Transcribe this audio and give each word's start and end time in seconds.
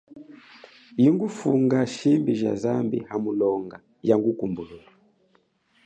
Ingufunga 1.05 1.77
shimbi 1.93 2.31
ja 2.41 2.53
zambi, 2.63 2.97
hamulonga, 3.09 3.77
yangupulula. 4.07 4.77